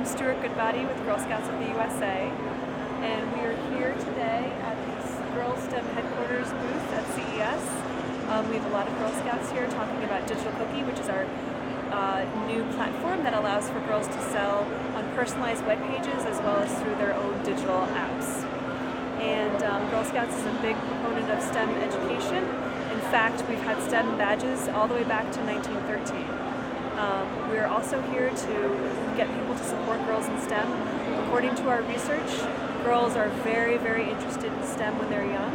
[0.00, 2.32] I'm Stuart Goodbody with Girl Scouts of the USA,
[3.04, 7.60] and we are here today at the Girl STEM headquarters booth at CES.
[8.32, 11.10] Um, we have a lot of Girl Scouts here talking about Digital Cookie, which is
[11.10, 11.28] our
[11.92, 14.64] uh, new platform that allows for girls to sell
[14.96, 18.40] on personalized web pages as well as through their own digital apps.
[19.20, 22.40] And um, Girl Scouts is a big proponent of STEM education.
[22.88, 26.59] In fact, we've had STEM badges all the way back to 1913.
[27.00, 30.68] Um, we're also here to get people to support girls in STEM.
[31.24, 32.28] According to our research,
[32.84, 35.50] girls are very, very interested in STEM when they're young,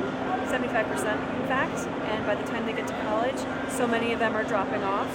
[0.50, 3.38] 75% in fact, and by the time they get to college,
[3.70, 5.06] so many of them are dropping off.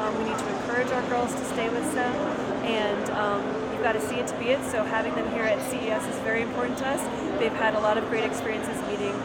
[0.00, 2.12] Um, we need to encourage our girls to stay with STEM,
[2.60, 3.40] and um,
[3.72, 6.20] you've got to see it to be it, so having them here at CES is
[6.20, 7.00] very important to us.
[7.38, 9.16] They've had a lot of great experiences meeting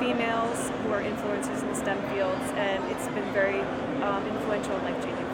[0.00, 3.60] females who are influencers in the STEM fields, and it's been very
[4.02, 5.31] um, influential and life-changing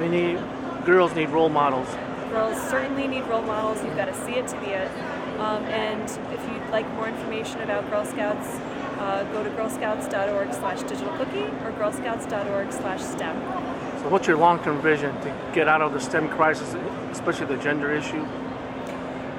[0.00, 0.38] We need
[0.84, 1.88] girls need role models.
[2.30, 3.82] Girls certainly need role models.
[3.84, 4.90] You've got to see it to be it.
[5.38, 8.46] Um, and if you'd like more information about Girl Scouts,
[8.98, 13.40] uh, go to girlscouts.org slash digital cookie or girlscouts.org slash STEM.
[14.00, 16.74] So, what's your long-term vision to get out of the STEM crisis,
[17.10, 18.26] especially the gender issue?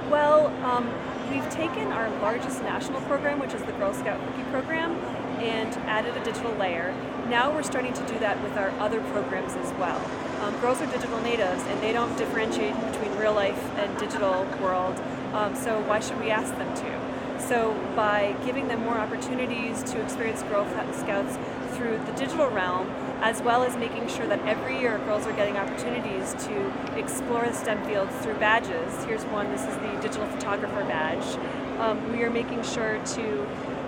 [0.09, 0.87] Well, um,
[1.31, 4.91] we've taken our largest national program, which is the Girl Scout Cookie Program,
[5.39, 6.93] and added a digital layer.
[7.27, 9.99] Now we're starting to do that with our other programs as well.
[10.41, 14.95] Um, girls are digital natives, and they don't differentiate between real life and digital world.
[15.33, 17.39] Um, so why should we ask them to?
[17.47, 21.37] So by giving them more opportunities to experience Girl Scouts
[21.75, 22.89] through the digital realm,
[23.21, 27.53] as well as making sure that every year girls are getting opportunities to explore the
[27.53, 29.03] STEM fields through badges.
[29.05, 31.37] Here's one, this is the digital photographer badge.
[31.79, 33.47] Um, we are making sure to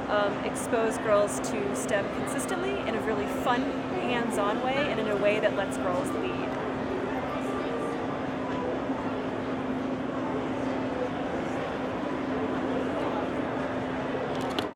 [0.10, 3.62] um, expose girls to STEM consistently in a really fun,
[4.02, 6.57] hands-on way and in a way that lets girls lead.